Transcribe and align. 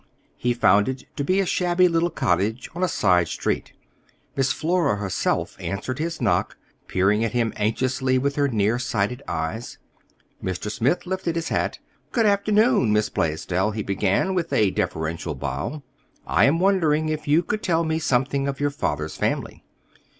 He 0.35 0.55
found 0.55 0.89
it 0.89 1.03
to 1.15 1.23
be 1.23 1.39
a 1.39 1.45
shabby 1.45 1.87
little 1.87 2.09
cottage 2.09 2.71
on 2.73 2.81
a 2.81 2.87
side 2.87 3.27
street. 3.27 3.73
Miss 4.35 4.51
Flora 4.51 4.95
herself 4.95 5.55
answered 5.59 5.99
his 5.99 6.19
knock, 6.19 6.57
peering 6.87 7.23
at 7.23 7.33
him 7.33 7.53
anxiously 7.55 8.17
with 8.17 8.35
her 8.35 8.47
near 8.47 8.79
sighted 8.79 9.21
eyes. 9.27 9.77
Mr. 10.43 10.71
Smith 10.71 11.05
lifted 11.05 11.35
his 11.35 11.49
hat. 11.49 11.77
"Good 12.11 12.25
afternoon, 12.25 12.91
Miss 12.91 13.09
Blaisdell," 13.09 13.73
he 13.73 13.83
began 13.83 14.33
with 14.33 14.51
a 14.51 14.71
deferential 14.71 15.35
bow. 15.35 15.83
"I 16.25 16.45
am 16.45 16.57
wondering 16.57 17.09
if 17.09 17.27
you 17.27 17.43
could 17.43 17.61
tell 17.61 17.83
me 17.83 17.99
something 17.99 18.47
of 18.47 18.59
your 18.59 18.71
father's 18.71 19.15
family." 19.15 19.63